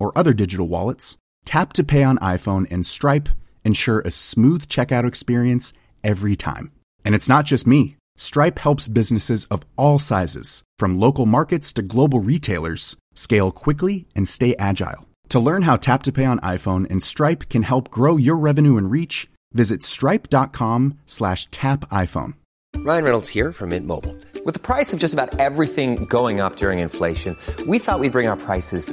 [0.00, 3.28] or other digital wallets, Tap to Pay on iPhone and Stripe
[3.64, 5.72] ensure a smooth checkout experience
[6.02, 6.72] every time.
[7.04, 7.96] And it's not just me.
[8.16, 14.28] Stripe helps businesses of all sizes, from local markets to global retailers, scale quickly and
[14.28, 15.08] stay agile.
[15.30, 18.76] To learn how Tap to Pay on iPhone and Stripe can help grow your revenue
[18.76, 22.34] and reach, visit stripe.com slash tap iPhone.
[22.76, 24.16] Ryan Reynolds here from Mint Mobile.
[24.44, 27.36] With the price of just about everything going up during inflation,
[27.66, 28.92] we thought we'd bring our prices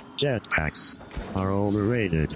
[0.21, 0.99] Jetpacks
[1.35, 2.35] are overrated.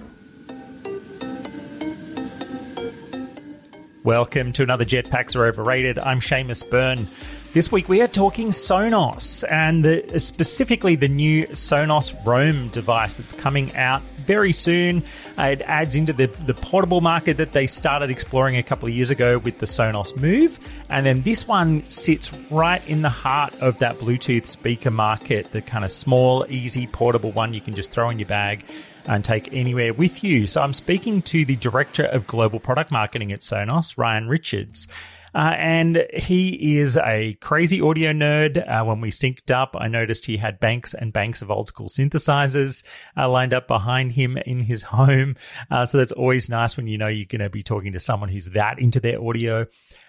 [4.03, 5.99] Welcome to another Jetpacks are overrated.
[5.99, 7.07] I'm Seamus Byrne.
[7.53, 13.33] This week we are talking Sonos and the, specifically the new Sonos Roam device that's
[13.33, 15.03] coming out very soon.
[15.37, 18.93] Uh, it adds into the, the portable market that they started exploring a couple of
[18.93, 20.59] years ago with the Sonos Move.
[20.89, 25.61] And then this one sits right in the heart of that Bluetooth speaker market, the
[25.61, 28.65] kind of small, easy, portable one you can just throw in your bag
[29.07, 30.47] and take anywhere with you.
[30.47, 34.87] So I'm speaking to the director of global product marketing at Sonos, Ryan Richards.
[35.35, 38.57] Uh, and he is a crazy audio nerd.
[38.57, 41.89] Uh, when we synced up, I noticed he had banks and banks of old school
[41.89, 42.83] synthesizers
[43.17, 45.35] uh, lined up behind him in his home.
[45.69, 48.29] Uh, so that's always nice when you know you're going to be talking to someone
[48.29, 49.65] who's that into their audio.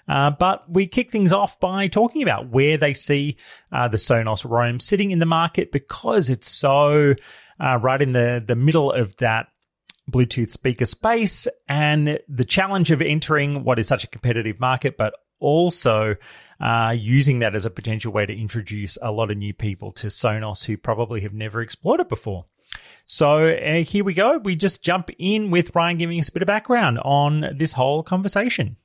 [0.09, 3.37] Uh, but we kick things off by talking about where they see
[3.73, 7.15] uh, the Sonos Roam sitting in the market because it's so
[7.59, 9.49] right in the, the middle of that
[10.11, 15.15] Bluetooth speaker space and the challenge of entering what is such a competitive market, but
[15.41, 16.17] also
[16.61, 20.07] uh, using that as a potential way to introduce a lot of new people to
[20.07, 22.47] Sonos who probably have never explored it before.
[23.05, 24.39] So uh, here we go.
[24.39, 28.03] We just jump in with Ryan giving us a bit of background on this whole
[28.03, 28.77] conversation.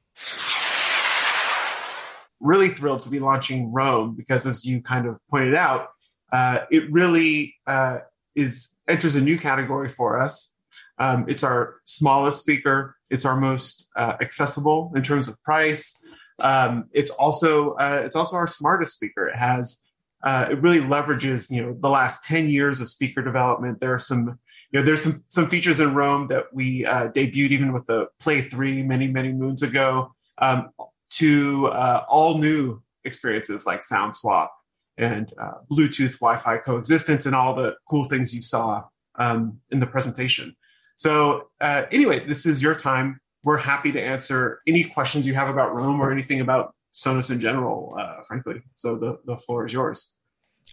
[2.39, 5.89] Really thrilled to be launching Roam because, as you kind of pointed out,
[6.33, 7.99] uh, it really uh,
[8.35, 10.55] is enters a new category for us
[11.01, 12.95] um, it's our smallest speaker.
[13.09, 16.00] It's our most uh, accessible in terms of price.
[16.38, 19.28] Um, it's also uh, it's also our smartest speaker.
[19.28, 19.84] It has
[20.23, 23.79] uh, it really leverages you know the last ten years of speaker development.
[23.79, 24.39] There are some
[24.72, 28.06] you know there's some some features in Roam that we uh, debuted even with the
[28.19, 30.69] Play Three many many moons ago um,
[31.13, 34.53] to uh, all new experiences like Sound Swap
[34.97, 38.83] and uh, Bluetooth Wi-Fi coexistence and all the cool things you saw
[39.16, 40.56] um, in the presentation.
[40.96, 43.19] So, uh, anyway, this is your time.
[43.44, 47.40] We're happy to answer any questions you have about Roam or anything about Sonos in
[47.40, 48.62] general, uh, frankly.
[48.75, 50.18] So, the, the floor is yours.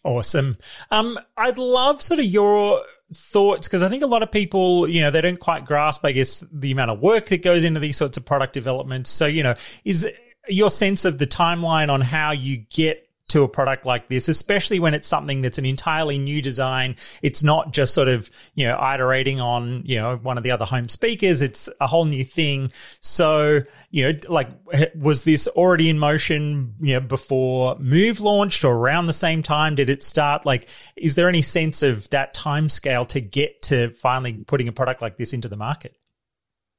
[0.05, 0.59] Awesome.
[0.91, 5.01] Um, I'd love sort of your thoughts because I think a lot of people, you
[5.01, 7.97] know, they don't quite grasp, I guess, the amount of work that goes into these
[7.97, 9.11] sorts of product developments.
[9.11, 10.09] So, you know, is
[10.49, 14.81] your sense of the timeline on how you get to a product like this, especially
[14.81, 16.97] when it's something that's an entirely new design.
[17.22, 20.65] It's not just sort of, you know, iterating on, you know, one of the other
[20.65, 21.43] home speakers.
[21.43, 22.72] It's a whole new thing.
[23.00, 24.49] So, you know, like,
[24.94, 29.75] was this already in motion, you know, before Move launched or around the same time?
[29.75, 30.45] Did it start?
[30.45, 34.72] Like, is there any sense of that time scale to get to finally putting a
[34.72, 35.95] product like this into the market?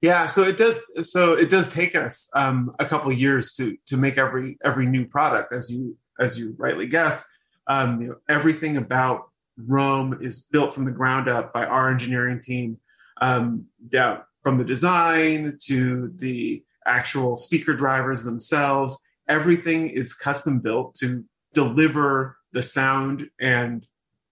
[0.01, 0.81] Yeah, so it does.
[1.04, 5.06] So it does take us um, a couple years to to make every every new
[5.06, 7.27] product, as you as you rightly guessed,
[7.68, 12.39] um, you know, everything about Roam is built from the ground up by our engineering
[12.39, 12.77] team,
[13.21, 19.00] um, down from the design to the actual speaker drivers themselves.
[19.27, 23.86] Everything is custom built to deliver the sound and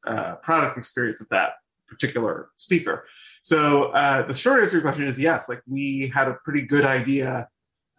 [0.06, 1.52] uh, product experience of that
[1.88, 3.06] particular speaker.
[3.42, 5.48] So uh, the short answer to your question is yes.
[5.50, 7.48] Like we had a pretty good idea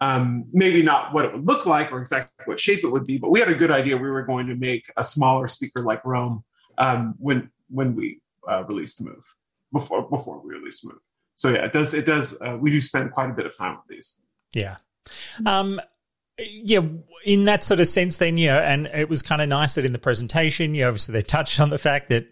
[0.01, 3.19] um, maybe not what it would look like or exactly what shape it would be,
[3.19, 6.05] but we had a good idea we were going to make a smaller speaker like
[6.05, 6.45] Roam
[6.79, 9.35] um, when when we uh, released Move
[9.73, 11.03] before before we released Move.
[11.37, 11.95] so yeah, it does.
[11.95, 12.41] It does.
[12.41, 14.21] Uh, we do spend quite a bit of time on these.
[14.53, 14.77] Yeah.
[15.45, 15.81] Um,
[16.39, 16.81] yeah,
[17.25, 19.93] in that sort of sense, then, know, and it was kind of nice that in
[19.93, 22.29] the presentation, you know, obviously they touched on the fact that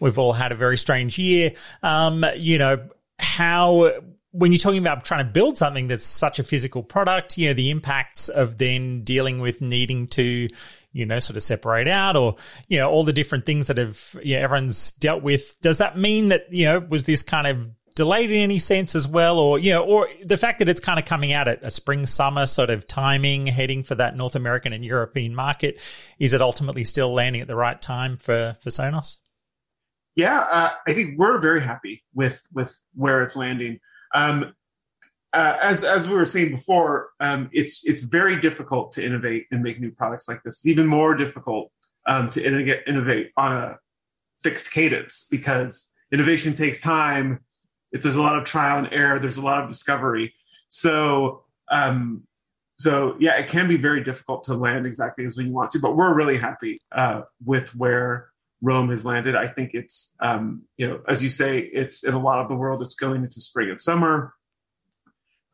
[0.00, 1.52] we've all had a very strange year.
[1.82, 2.88] Um, you know,
[3.18, 3.92] how
[4.34, 7.54] when you're talking about trying to build something that's such a physical product, you know,
[7.54, 10.48] the impacts of then dealing with needing to,
[10.92, 12.34] you know, sort of separate out or,
[12.66, 15.54] you know, all the different things that have, yeah, everyone's dealt with.
[15.60, 19.06] Does that mean that, you know, was this kind of delayed in any sense as
[19.06, 19.38] well?
[19.38, 22.04] Or, you know, or the fact that it's kind of coming out at a spring,
[22.04, 25.80] summer sort of timing, heading for that North American and European market,
[26.18, 29.18] is it ultimately still landing at the right time for, for Sonos?
[30.16, 33.78] Yeah, uh, I think we're very happy with, with where it's landing.
[34.14, 34.54] Um,
[35.32, 39.62] uh, as as we were saying before, um, it's it's very difficult to innovate and
[39.62, 40.58] make new products like this.
[40.58, 41.72] It's even more difficult
[42.06, 43.78] um, to innovate, on a
[44.38, 47.40] fixed cadence because innovation takes time.
[47.90, 49.18] It's, there's a lot of trial and error.
[49.18, 50.32] There's a lot of discovery.
[50.68, 52.22] So um,
[52.78, 55.78] so yeah, it can be very difficult to land exactly as we want to.
[55.78, 58.28] But we're really happy uh, with where
[58.64, 59.36] Roam has landed.
[59.36, 62.54] I think it's, um, you know, as you say, it's in a lot of the
[62.54, 64.34] world, it's going into spring and summer.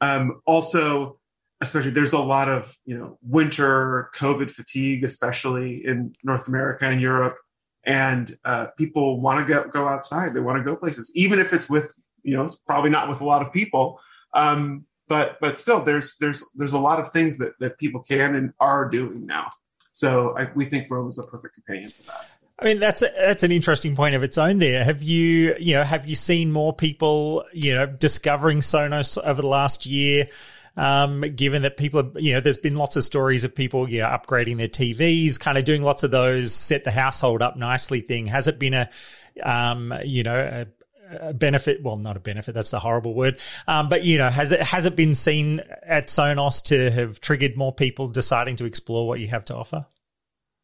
[0.00, 1.18] Um, also,
[1.60, 7.00] especially there's a lot of, you know, winter COVID fatigue, especially in North America and
[7.00, 7.36] Europe.
[7.84, 10.32] And uh, people want to go, go outside.
[10.32, 11.92] They want to go places, even if it's with,
[12.22, 13.98] you know, probably not with a lot of people.
[14.34, 18.36] Um, but but still, there's there's there's a lot of things that that people can
[18.36, 19.48] and are doing now.
[19.92, 22.26] So I, we think Roam is a perfect companion for that.
[22.60, 24.58] I mean, that's a, that's an interesting point of its own.
[24.58, 29.40] There, have you you know have you seen more people you know discovering Sonos over
[29.40, 30.28] the last year?
[30.76, 34.00] Um, given that people, are, you know, there's been lots of stories of people, you
[34.00, 38.00] know, upgrading their TVs, kind of doing lots of those set the household up nicely
[38.00, 38.26] thing.
[38.28, 38.88] Has it been a,
[39.42, 41.82] um, you know, a, a benefit?
[41.82, 42.54] Well, not a benefit.
[42.54, 43.40] That's the horrible word.
[43.66, 47.56] Um, but you know, has it has it been seen at Sonos to have triggered
[47.56, 49.86] more people deciding to explore what you have to offer?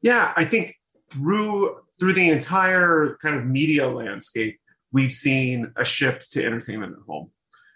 [0.02, 0.76] Yeah, I think
[1.10, 4.58] through through the entire kind of media landscape,
[4.92, 7.30] we've seen a shift to entertainment at home.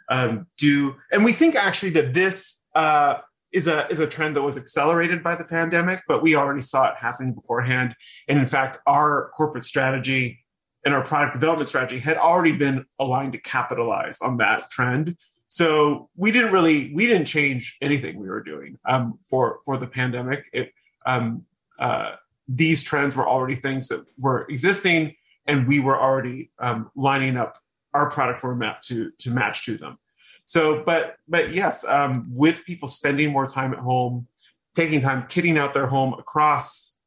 [0.09, 3.19] Um, do and we think actually that this uh,
[3.53, 6.89] is a is a trend that was accelerated by the pandemic, but we already saw
[6.89, 7.95] it happening beforehand.
[8.29, 10.45] And in fact, our corporate strategy
[10.85, 15.17] and our product development strategy had already been aligned to capitalize on that trend.
[15.47, 19.87] So we didn't really we didn't change anything we were doing um, for for the
[19.87, 20.45] pandemic.
[20.53, 20.73] It
[21.07, 21.45] um,
[21.79, 22.13] uh,
[22.53, 25.15] these trends were already things that were existing,
[25.47, 27.59] and we were already um, lining up
[27.95, 29.99] our product roadmap to to match to them.
[30.45, 34.27] So, but but yes, um, with people spending more time at home,
[34.75, 36.99] taking time kitting out their home across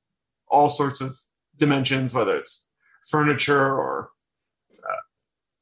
[0.47, 1.19] all sorts of
[1.57, 2.65] dimensions, whether it's
[3.09, 4.11] furniture or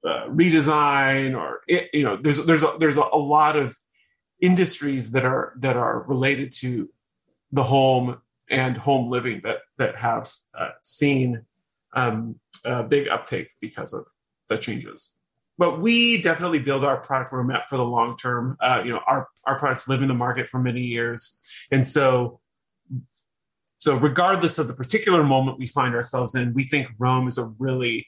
[0.06, 3.80] uh, uh, redesign or it, you know, there's there's a, there's a, a lot of
[4.39, 6.88] industries that are that are related to
[7.51, 11.44] the home and home living that that have uh, seen
[11.94, 14.06] um, a big uptake because of
[14.50, 15.18] the changes.
[15.57, 18.57] But we definitely build our product roadmap for the long term.
[18.62, 21.39] Uh, you know, our our products live in the market for many years,
[21.71, 22.39] and so
[23.80, 27.45] so regardless of the particular moment we find ourselves in, we think Roam is a
[27.57, 28.06] really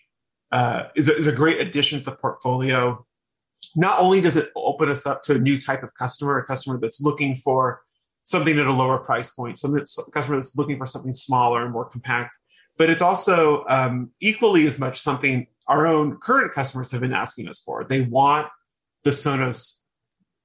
[0.51, 3.04] uh, is, a, is a great addition to the portfolio.
[3.75, 6.79] Not only does it open us up to a new type of customer, a customer
[6.79, 7.82] that's looking for
[8.25, 9.77] something at a lower price point, some
[10.13, 12.36] customer that's looking for something smaller and more compact.
[12.77, 17.48] But it's also um, equally as much something our own current customers have been asking
[17.48, 17.84] us for.
[17.84, 18.48] They want
[19.03, 19.80] the Sonos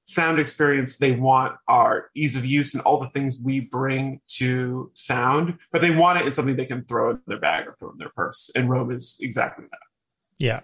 [0.03, 0.97] sound experience.
[0.97, 5.81] They want our ease of use and all the things we bring to sound, but
[5.81, 8.09] they want it in something they can throw in their bag or throw in their
[8.09, 8.49] purse.
[8.55, 9.79] And Roam is exactly that.
[10.37, 10.61] Yeah.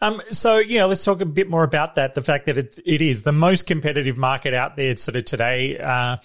[0.00, 2.14] Um, so yeah, let's talk a bit more about that.
[2.14, 5.78] The fact that it it is the most competitive market out there, sort of today.
[5.78, 6.16] Uh,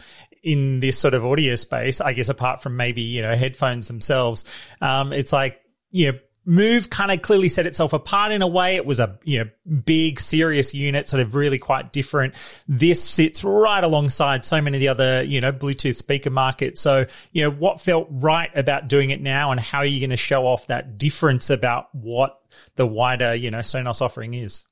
[0.41, 4.46] in this sort of audio space, I guess apart from maybe, you know, headphones themselves,
[4.79, 5.60] um, it's like,
[5.91, 6.19] you know,
[6.50, 8.75] Move kind of clearly set itself apart in a way.
[8.75, 9.50] It was a you know
[9.86, 12.34] big, serious unit, sort of really quite different.
[12.67, 16.81] This sits right alongside so many of the other you know Bluetooth speaker markets.
[16.81, 20.10] So you know what felt right about doing it now, and how are you going
[20.10, 22.38] to show off that difference about what
[22.75, 24.63] the wider you know Sonos offering is?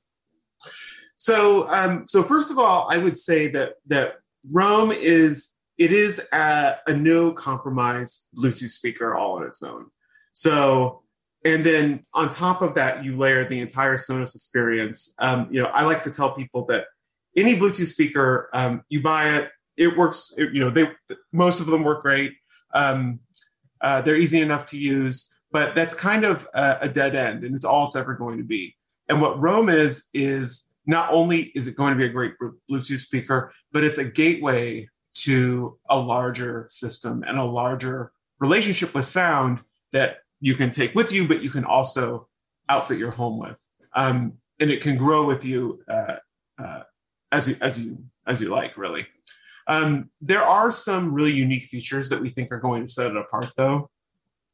[1.16, 4.14] So um, so first of all, I would say that that
[4.50, 9.86] Roam is it is a, a no compromise Bluetooth speaker all on its own.
[10.32, 11.02] So
[11.44, 15.14] and then on top of that, you layer the entire Sonos experience.
[15.18, 16.86] Um, you know, I like to tell people that
[17.36, 20.32] any Bluetooth speaker, um, you buy it, it works.
[20.36, 20.90] It, you know, they
[21.32, 22.32] most of them work great.
[22.74, 23.20] Um,
[23.80, 27.54] uh, they're easy enough to use, but that's kind of a, a dead end, and
[27.54, 28.76] it's all it's ever going to be.
[29.08, 32.34] And what Roam is is not only is it going to be a great
[32.70, 39.04] Bluetooth speaker, but it's a gateway to a larger system and a larger relationship with
[39.04, 39.60] sound
[39.92, 42.28] that you can take with you, but you can also
[42.68, 43.68] outfit your home with.
[43.94, 46.16] Um, and it can grow with you uh,
[46.62, 46.82] uh,
[47.32, 49.06] as you as you as you like, really.
[49.66, 53.16] Um, there are some really unique features that we think are going to set it
[53.16, 53.90] apart, though,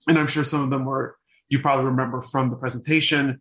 [0.08, 1.16] and I'm sure some of them were
[1.48, 3.40] you probably remember from the presentation.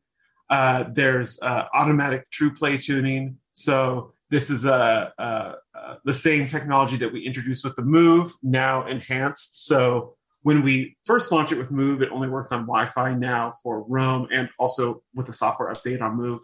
[0.50, 3.38] Uh, there's uh, automatic true play tuning.
[3.54, 8.34] So this is a, a, a, the same technology that we introduced with the Move,
[8.44, 9.66] now enhanced.
[9.66, 13.14] So when we first launched it with Move, it only worked on Wi-Fi.
[13.14, 16.42] Now for Roam and also with a software update on Move,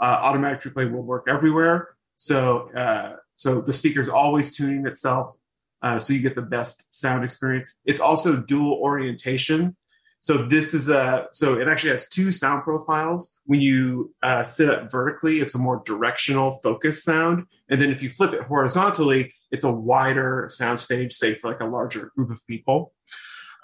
[0.00, 1.96] uh, automatic true play will work everywhere.
[2.16, 5.36] So uh, so the speaker is always tuning itself,
[5.82, 7.80] uh, so you get the best sound experience.
[7.84, 9.76] It's also dual orientation.
[10.20, 13.38] So this is a so it actually has two sound profiles.
[13.44, 18.02] When you uh, sit up vertically, it's a more directional, focused sound, and then if
[18.02, 22.30] you flip it horizontally, it's a wider sound stage, say for like a larger group
[22.30, 22.92] of people.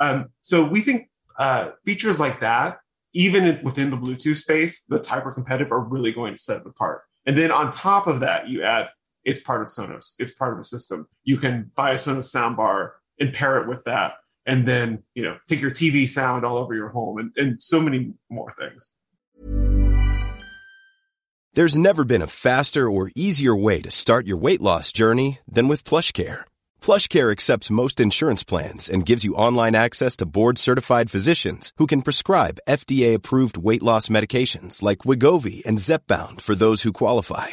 [0.00, 2.78] Um, so we think uh, features like that,
[3.12, 7.02] even within the Bluetooth space, the hyper competitive are really going to set it apart.
[7.26, 8.90] And then on top of that, you add
[9.24, 10.14] it's part of Sonos.
[10.18, 11.08] It's part of the system.
[11.24, 14.14] You can buy a Sonos soundbar and pair it with that,
[14.46, 17.80] and then you know take your TV sound all over your home, and, and so
[17.80, 18.96] many more things.
[21.54, 25.68] There's never been a faster or easier way to start your weight loss journey than
[25.68, 26.40] with PlushCare.
[26.82, 32.02] PlushCare accepts most insurance plans and gives you online access to board-certified physicians who can
[32.02, 37.52] prescribe FDA-approved weight loss medications like Wegovy and Zepbound for those who qualify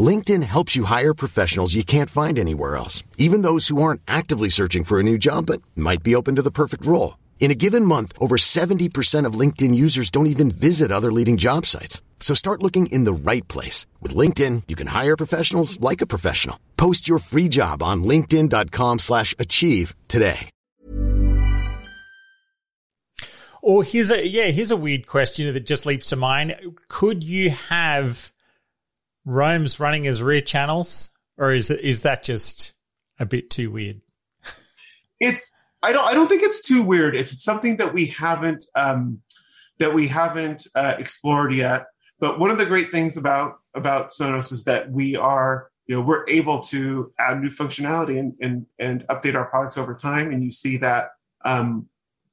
[0.00, 4.48] LinkedIn helps you hire professionals you can't find anywhere else, even those who aren't actively
[4.48, 7.18] searching for a new job but might be open to the perfect role.
[7.40, 11.66] In a given month, over 70% of LinkedIn users don't even visit other leading job
[11.66, 12.02] sites.
[12.20, 13.86] So start looking in the right place.
[14.00, 16.60] With LinkedIn, you can hire professionals like a professional.
[16.76, 20.50] Post your free job on linkedin.com slash achieve today.
[23.62, 26.56] Or here's a, yeah, here's a weird question that just leaps to mind.
[26.88, 28.32] Could you have
[29.24, 32.72] Roam's running as rear channels, or is is that just
[33.18, 34.00] a bit too weird?
[35.20, 37.14] It's I don't I don't think it's too weird.
[37.14, 39.20] It's something that we haven't um,
[39.78, 41.86] that we haven't uh, explored yet.
[42.18, 46.02] But one of the great things about about Sonos is that we are you know
[46.02, 50.30] we're able to add new functionality and and, and update our products over time.
[50.32, 51.10] And you see that
[51.44, 51.88] um,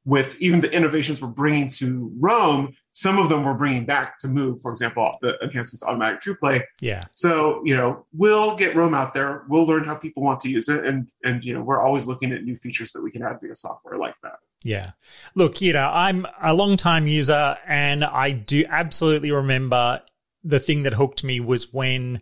[0.08, 4.30] with even the innovations we're bringing to Roam, some of them we're bringing back to
[4.30, 4.62] move.
[4.62, 6.64] For example, the enhancements to automatic true play.
[6.80, 7.04] Yeah.
[7.14, 9.44] So you know, we'll get Roam out there.
[9.50, 12.32] We'll learn how people want to use it, and and you know, we're always looking
[12.32, 14.38] at new features that we can add via software like that.
[14.64, 14.92] Yeah.
[15.36, 20.02] Look, you know, I'm a long time user, and I do absolutely remember
[20.42, 22.22] the thing that hooked me was when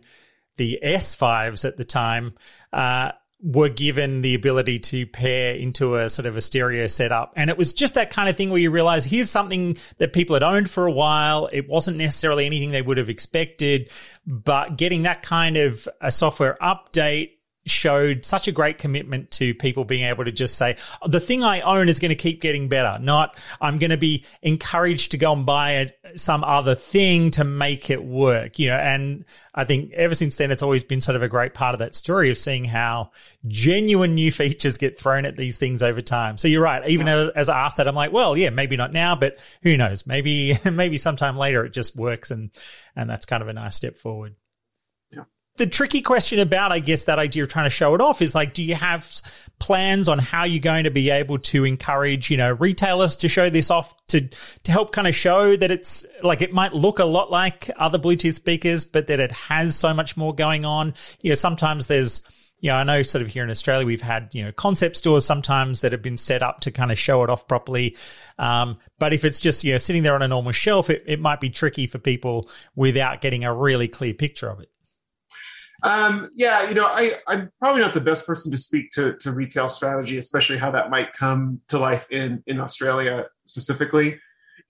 [0.56, 2.34] the S5s at the time.
[2.72, 3.12] Uh,
[3.42, 7.32] were given the ability to pair into a sort of a stereo setup.
[7.36, 10.34] And it was just that kind of thing where you realize here's something that people
[10.34, 11.48] had owned for a while.
[11.52, 13.90] It wasn't necessarily anything they would have expected,
[14.26, 17.35] but getting that kind of a software update
[17.66, 21.60] showed such a great commitment to people being able to just say, the thing I
[21.60, 25.32] own is going to keep getting better, not I'm going to be encouraged to go
[25.32, 29.92] and buy a, some other thing to make it work, you know, and I think
[29.94, 32.38] ever since then, it's always been sort of a great part of that story of
[32.38, 33.10] seeing how
[33.46, 36.36] genuine new features get thrown at these things over time.
[36.36, 36.86] So you're right.
[36.88, 40.06] Even as I asked that, I'm like, well, yeah, maybe not now, but who knows?
[40.06, 42.50] Maybe, maybe sometime later it just works and,
[42.94, 44.36] and that's kind of a nice step forward
[45.56, 48.34] the tricky question about, I guess, that idea of trying to show it off is
[48.34, 49.10] like, do you have
[49.58, 53.48] plans on how you're going to be able to encourage, you know, retailers to show
[53.48, 54.28] this off to,
[54.64, 57.98] to help kind of show that it's like, it might look a lot like other
[57.98, 60.92] Bluetooth speakers, but that it has so much more going on.
[61.20, 62.22] You know, sometimes there's,
[62.60, 65.24] you know, I know sort of here in Australia, we've had, you know, concept stores
[65.24, 67.96] sometimes that have been set up to kind of show it off properly.
[68.38, 71.20] Um, but if it's just, you know, sitting there on a normal shelf, it, it
[71.20, 74.70] might be tricky for people without getting a really clear picture of it.
[75.86, 79.30] Um, yeah, you know, I, I'm probably not the best person to speak to, to
[79.30, 84.18] retail strategy, especially how that might come to life in, in Australia specifically.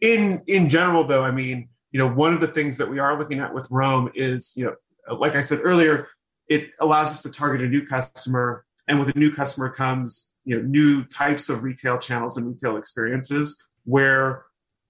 [0.03, 3.19] In in general, though, I mean, you know, one of the things that we are
[3.19, 6.07] looking at with Roam is, you know, like I said earlier,
[6.51, 10.55] it allows us to target a new customer, and with a new customer comes you
[10.55, 14.45] know new types of retail channels and retail experiences where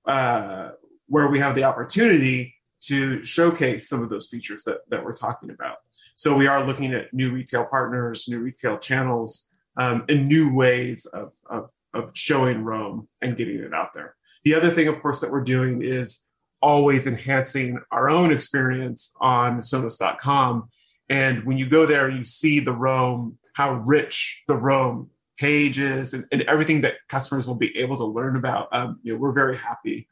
[0.06, 0.70] uh,
[1.06, 5.50] where we have the opportunity to showcase some of those features that, that we're talking
[5.50, 5.78] about.
[6.16, 11.04] So we are looking at new retail partners, new retail channels, um, and new ways
[11.06, 14.16] of, of, of showing Roam and getting it out there.
[14.44, 16.26] The other thing, of course, that we're doing is
[16.62, 20.70] always enhancing our own experience on Sonos.com.
[21.10, 26.14] And when you go there, you see the Roam, how rich the Roam page is,
[26.14, 28.68] and, and everything that customers will be able to learn about.
[28.72, 30.08] Um, you know, we're very happy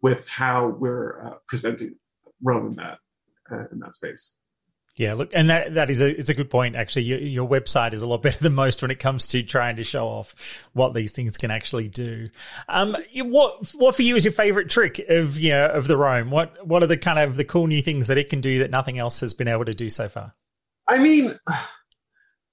[0.00, 1.96] with how we're uh, presenting
[2.40, 2.98] Roam in that
[3.50, 4.38] uh, in that space.
[4.98, 6.74] Yeah, look, and that that is a it's a good point.
[6.74, 9.76] Actually, your, your website is a lot better than most when it comes to trying
[9.76, 10.34] to show off
[10.72, 12.28] what these things can actually do.
[12.68, 16.32] Um, what what for you is your favorite trick of you know of the Roam?
[16.32, 18.72] What what are the kind of the cool new things that it can do that
[18.72, 20.34] nothing else has been able to do so far?
[20.88, 21.38] I mean,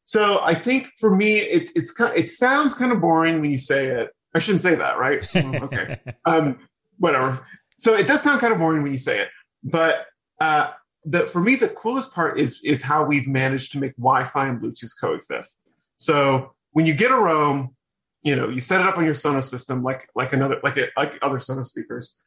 [0.03, 2.15] so I think for me, it, it's kind.
[2.15, 4.11] It sounds kind of boring when you say it.
[4.35, 5.23] I shouldn't say that, right?
[5.33, 6.59] Mm, okay, um,
[6.99, 7.43] whatever.
[7.77, 9.29] So it does sound kind of boring when you say it,
[9.63, 10.05] but
[10.39, 10.69] uh,
[11.05, 14.61] the for me the coolest part is is how we've managed to make Wi-Fi and
[14.61, 15.67] Bluetooth coexist.
[15.97, 17.75] So when you get a Roam,
[18.23, 20.87] you know you set it up on your Sonos system like like another like a,
[20.97, 22.19] like other Sonos speakers,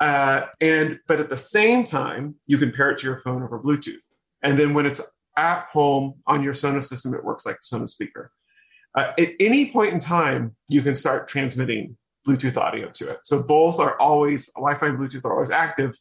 [0.00, 3.58] uh, and but at the same time you can pair it to your phone over
[3.60, 4.12] Bluetooth.
[4.42, 5.00] And then when it's
[5.36, 8.32] at home on your Sonos system, it works like a Sonos speaker.
[8.96, 13.20] Uh, at any point in time, you can start transmitting Bluetooth audio to it.
[13.24, 15.96] So both are always Wi-Fi and Bluetooth are always active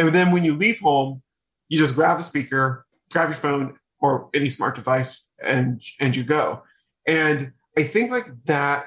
[0.00, 1.22] and then when you leave home,
[1.68, 6.24] you just grab the speaker, grab your phone or any smart device, and and you
[6.24, 6.62] go.
[7.06, 8.86] And I think like that,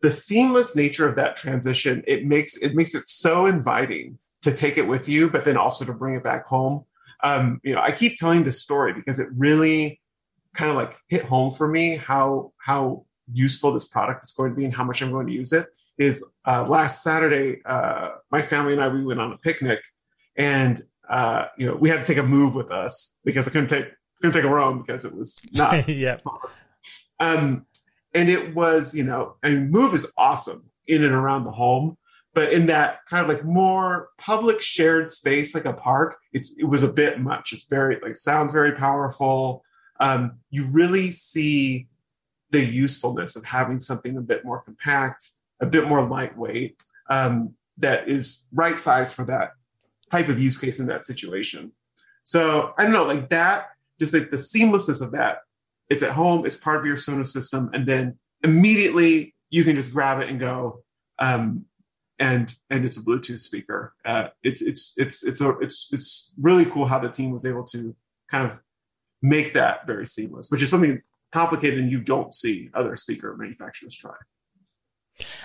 [0.00, 4.76] the seamless nature of that transition, it makes it makes it so inviting to take
[4.76, 6.84] it with you, but then also to bring it back home.
[7.22, 10.00] Um, you know, I keep telling this story because it really
[10.54, 14.56] kind of like hit home for me how how useful this product is going to
[14.56, 15.66] be and how much I'm going to use it.
[15.96, 19.78] Is uh, last Saturday, uh, my family and I we went on a picnic
[20.36, 23.68] and uh, you know we had to take a move with us because I couldn't
[23.68, 23.86] take
[24.20, 25.88] couldn't take a Roam because it was not.
[25.88, 26.18] yeah.
[27.20, 27.66] Um,
[28.14, 31.96] and it was you know, a move is awesome in and around the home,
[32.32, 36.64] but in that kind of like more public shared space like a park, it's it
[36.64, 37.52] was a bit much.
[37.52, 39.62] It's very like sounds very powerful.
[40.00, 41.88] Um, you really see
[42.50, 45.28] the usefulness of having something a bit more compact,
[45.60, 49.50] a bit more lightweight, um, that is right size for that
[50.14, 51.72] type of use case in that situation.
[52.22, 55.38] So I don't know, like that, just like the seamlessness of that.
[55.90, 59.92] It's at home, it's part of your Sonos system, and then immediately you can just
[59.92, 60.82] grab it and go.
[61.18, 61.66] Um,
[62.18, 63.92] and and it's a Bluetooth speaker.
[64.04, 67.64] Uh, it's it's it's it's a it's it's really cool how the team was able
[67.64, 67.94] to
[68.30, 68.60] kind of
[69.20, 73.96] make that very seamless, which is something complicated and you don't see other speaker manufacturers
[73.96, 74.14] try.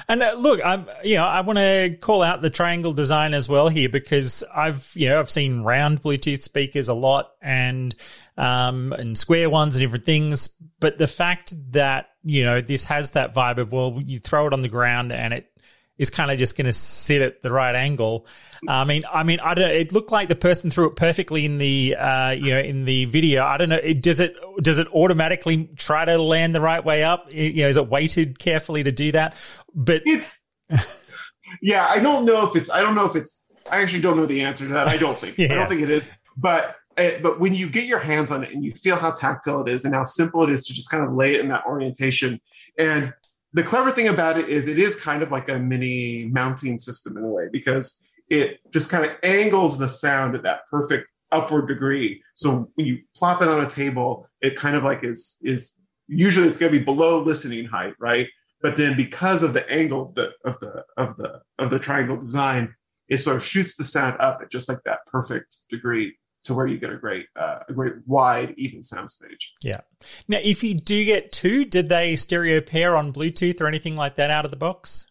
[0.08, 3.48] And uh, look, I'm you know I want to call out the triangle design as
[3.48, 7.96] well here because I've you know I've seen round Bluetooth speakers a lot and
[8.38, 13.12] um and square ones and different things, but the fact that you know this has
[13.12, 15.59] that vibe of well you throw it on the ground and it
[16.00, 18.26] is kind of just going to sit at the right angle.
[18.68, 19.70] I mean, I mean, I don't.
[19.70, 23.06] It looked like the person threw it perfectly in the, uh, you know, in the
[23.06, 23.46] video.
[23.46, 23.80] I don't know.
[23.82, 27.32] It, does it does it automatically try to land the right way up?
[27.32, 29.36] You know, is it weighted carefully to do that?
[29.76, 30.42] But it's,
[31.62, 32.72] yeah, I don't know if it's.
[32.72, 33.44] I don't know if it's.
[33.70, 34.88] I actually don't know the answer to that.
[34.88, 35.38] I don't think.
[35.38, 35.52] yeah.
[35.52, 36.12] I don't think it is.
[36.36, 39.62] But eh, but when you get your hands on it and you feel how tactile
[39.66, 41.66] it is and how simple it is to just kind of lay it in that
[41.66, 42.40] orientation
[42.78, 43.14] and
[43.54, 47.18] the clever thing about it is it is kind of like a mini mounting system
[47.18, 51.68] in a way because it just kind of angles the sound at that perfect upward
[51.68, 52.22] degree.
[52.36, 56.48] So when you plop it on a table, it kind of like is is usually
[56.48, 58.28] it's going to be below listening height, right?
[58.62, 62.18] But then because of the angle of the of the of the of the triangle
[62.18, 62.76] design,
[63.08, 66.68] it sort of shoots the sound up at just like that perfect degree to where
[66.68, 69.54] you get a great uh, a great wide even sound stage.
[69.62, 69.82] Yeah.
[70.28, 74.16] Now, if you do get two, did they stereo pair on Bluetooth or anything like
[74.16, 75.06] that out of the box?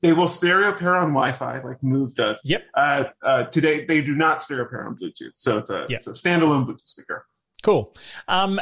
[0.00, 2.42] They will stereo pair on Wi-Fi, like Move does.
[2.44, 2.66] Yep.
[2.74, 5.98] Uh, uh, today they do not stereo pair on Bluetooth, so it's a yep.
[5.98, 7.26] it's a standalone Bluetooth speaker.
[7.62, 7.94] Cool.
[8.26, 8.60] Um,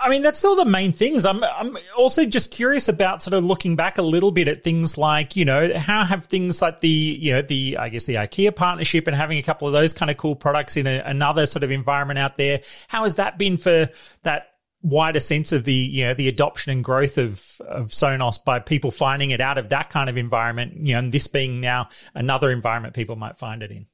[0.00, 1.26] I mean, that's still the main things.
[1.26, 4.96] I'm, I'm also just curious about sort of looking back a little bit at things
[4.96, 8.54] like, you know, how have things like the, you know, the, I guess the IKEA
[8.54, 11.64] partnership and having a couple of those kind of cool products in a, another sort
[11.64, 12.60] of environment out there.
[12.86, 13.90] How has that been for
[14.22, 18.60] that wider sense of the, you know, the adoption and growth of, of Sonos by
[18.60, 21.88] people finding it out of that kind of environment, you know, and this being now
[22.14, 23.86] another environment people might find it in?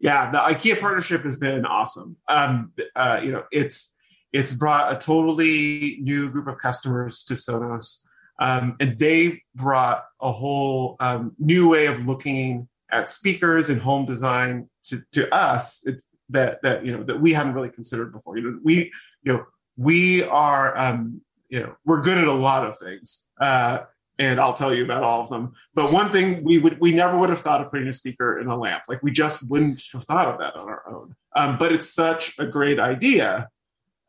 [0.00, 2.16] Yeah, the IKEA partnership has been awesome.
[2.26, 3.94] Um, uh, you know, it's,
[4.32, 8.02] it's brought a totally new group of customers to Sonos.
[8.40, 14.04] Um, and they brought a whole um, new way of looking at speakers and home
[14.04, 18.36] design to, to us it, that that you know that we hadn't really considered before.
[18.36, 19.44] You know, we you know
[19.76, 23.80] we are um, you know we're good at a lot of things, uh,
[24.18, 25.54] and I'll tell you about all of them.
[25.74, 28.46] But one thing we would we never would have thought of putting a speaker in
[28.46, 28.84] a lamp.
[28.88, 31.16] Like we just wouldn't have thought of that on our own.
[31.34, 33.48] Um, but it's such a great idea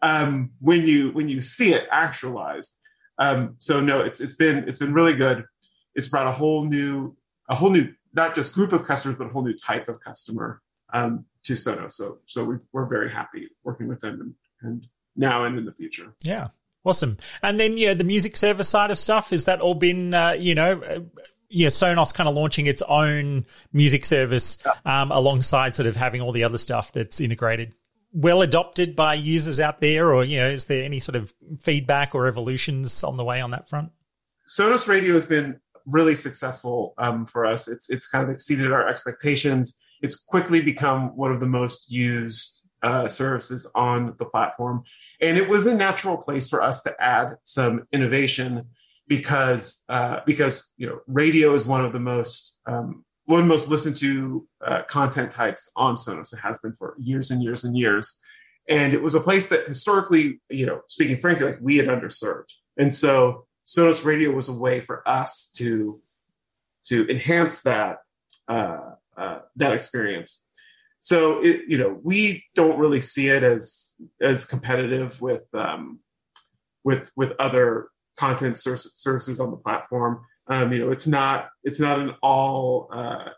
[0.01, 2.79] um, when you when you see it actualized.
[3.17, 5.45] Um, so no, it's it's been it's been really good.
[5.95, 7.15] It's brought a whole new
[7.49, 10.61] a whole new not just group of customers, but a whole new type of customer
[10.93, 11.93] um, to Sonos.
[11.93, 15.73] So so we, we're very happy working with them and, and now and in the
[15.73, 16.13] future.
[16.23, 16.47] Yeah.
[16.85, 17.17] Awesome.
[17.43, 20.55] And then, yeah, the music service side of stuff, is that all been, uh, you
[20.55, 20.99] know, uh,
[21.49, 26.31] yeah, Sonos kind of launching its own music service um, alongside sort of having all
[26.31, 27.75] the other stuff that's integrated?
[28.11, 32.15] Well adopted by users out there, or you know, is there any sort of feedback
[32.15, 33.91] or evolutions on the way on that front?
[34.47, 37.67] Sonos Radio has been really successful um, for us.
[37.67, 39.77] It's it's kind of exceeded our expectations.
[40.01, 44.83] It's quickly become one of the most used uh, services on the platform,
[45.21, 48.65] and it was a natural place for us to add some innovation
[49.07, 53.49] because uh, because you know radio is one of the most um, one of the
[53.49, 56.33] most listened to uh, content types on Sonos.
[56.33, 58.19] It has been for years and years and years.
[58.67, 62.51] And it was a place that historically, you know, speaking frankly, like we had underserved.
[62.75, 66.01] And so Sonos Radio was a way for us to
[66.85, 67.99] to enhance that
[68.47, 70.43] uh, uh, that experience.
[70.97, 75.99] So it, you know, we don't really see it as as competitive with um,
[76.83, 80.25] with with other content services on the platform.
[80.49, 83.29] Um, you know, it's not it's not an all uh,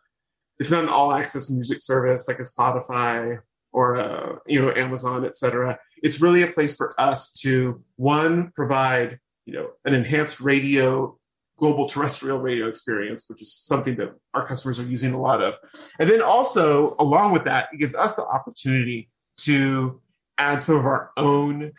[0.60, 3.40] it's not an all access music service like a Spotify
[3.74, 5.78] or a you know Amazon, etc.
[6.02, 11.18] It's really a place for us to one provide you know an enhanced radio
[11.58, 15.56] global terrestrial radio experience, which is something that our customers are using a lot of.
[16.00, 19.10] And then also, along with that, it gives us the opportunity
[19.42, 20.02] to
[20.40, 21.72] add some of our own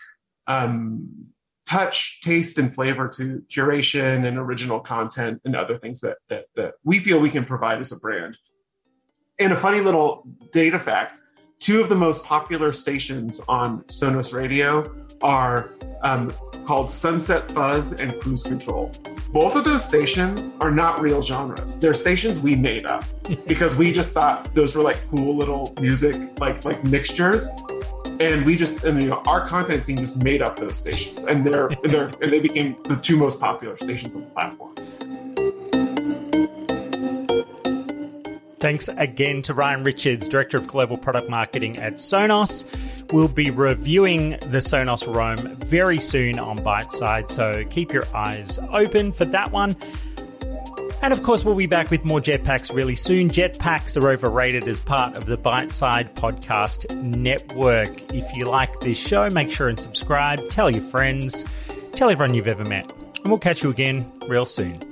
[0.46, 1.26] um,
[1.72, 6.74] touch, taste, and flavor to curation and original content and other things that, that, that
[6.84, 8.36] we feel we can provide as a brand.
[9.40, 11.18] And a funny little data fact
[11.58, 14.84] two of the most popular stations on Sonos Radio
[15.22, 15.70] are
[16.02, 16.34] um,
[16.66, 18.92] called Sunset Fuzz and Cruise Control.
[19.32, 21.78] Both of those stations are not real genres.
[21.78, 23.04] They're stations we made up
[23.46, 27.48] because we just thought those were like cool little music, like like mixtures
[28.22, 31.44] and we just and you know our content team just made up those stations and
[31.44, 34.74] they're and they're and they became the two most popular stations on the platform
[38.58, 42.64] Thanks again to Ryan Richards, Director of Global Product Marketing at Sonos.
[43.12, 49.12] We'll be reviewing the Sonos Roam very soon on Byteside, so keep your eyes open
[49.12, 49.74] for that one.
[51.02, 53.28] And of course, we'll be back with more jetpacks really soon.
[53.28, 58.14] Jetpacks are overrated as part of the Byteside Podcast Network.
[58.14, 61.44] If you like this show, make sure and subscribe, tell your friends,
[61.96, 62.92] tell everyone you've ever met.
[63.18, 64.91] And we'll catch you again real soon.